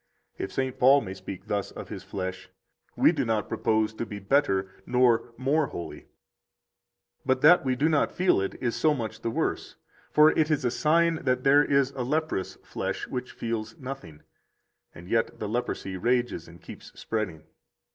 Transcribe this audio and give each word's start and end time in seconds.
If 0.39 0.51
St. 0.51 0.79
Paul 0.79 1.01
may 1.01 1.13
speak 1.13 1.45
thus 1.45 1.69
of 1.69 1.89
his 1.89 2.03
flesh, 2.03 2.49
we 2.95 3.11
do 3.11 3.23
not 3.23 3.47
propose 3.47 3.93
to 3.93 4.03
be 4.03 4.17
better 4.17 4.73
nor 4.87 5.31
more 5.37 5.67
holy. 5.67 6.07
77 7.17 7.27
But 7.27 7.41
that 7.41 7.63
we 7.63 7.75
do 7.75 7.87
not 7.87 8.11
feel 8.11 8.41
it 8.41 8.55
is 8.59 8.75
so 8.75 8.95
much 8.95 9.21
the 9.21 9.29
worse; 9.29 9.75
for 10.09 10.31
it 10.31 10.49
is 10.49 10.65
a 10.65 10.71
sign 10.71 11.19
that 11.25 11.43
there 11.43 11.63
is 11.63 11.91
a 11.91 12.01
leprous 12.01 12.55
flesh 12.63 13.07
which 13.09 13.33
feels 13.33 13.77
nothing, 13.77 14.23
and 14.95 15.07
yet 15.07 15.37
[the 15.37 15.47
leprosy] 15.47 15.97
rages 15.97 16.47
and 16.47 16.63
keeps 16.63 16.91
spreading. 16.99 17.43